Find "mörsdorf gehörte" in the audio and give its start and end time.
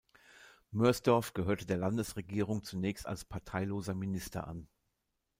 0.71-1.67